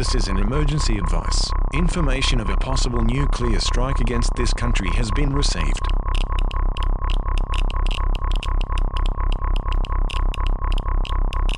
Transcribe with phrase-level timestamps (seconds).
[0.00, 1.50] This is an emergency advice.
[1.74, 5.78] Information of a possible nuclear strike against this country has been received.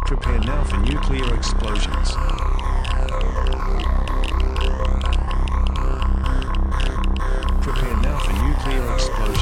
[0.07, 2.17] Prepare now for nuclear explosions.
[7.63, 9.42] Prepare now for nuclear explosions.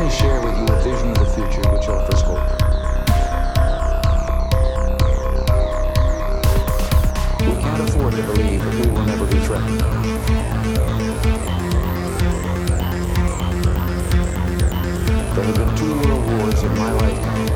[0.00, 2.40] Me share with you a vision of the future which offers hope.
[7.40, 9.80] We can't afford to believe that we will never be threatened.
[15.34, 17.46] There have been two world wars in my lifetime.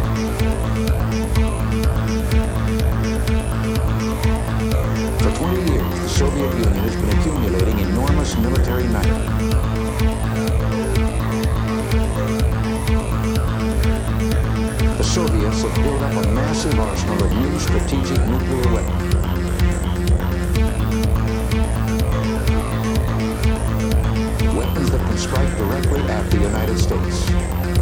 [5.18, 9.53] For 20 years, the Soviet Union has been accumulating enormous military might.
[15.54, 19.14] Soviets have built up a massive arsenal of new strategic nuclear weapons.
[24.56, 27.73] Weapons that can strike directly at the United States.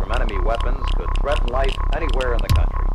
[0.00, 2.89] From enemy weapons could threaten life anywhere in the country.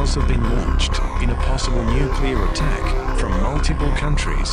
[0.00, 4.50] Missiles have been launched in a possible nuclear attack from multiple countries.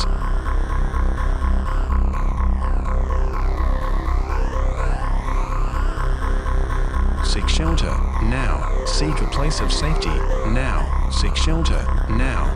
[7.24, 7.94] Seek shelter
[8.24, 8.84] now.
[8.86, 10.08] Seek a place of safety
[10.50, 11.08] now.
[11.10, 12.52] Seek shelter now.